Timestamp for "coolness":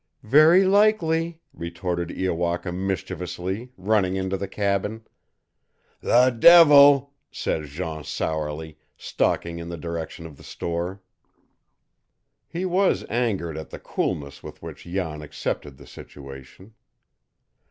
13.77-14.41